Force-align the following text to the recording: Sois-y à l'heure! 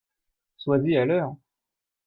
Sois-y 0.57 0.97
à 0.97 1.05
l'heure! 1.05 1.35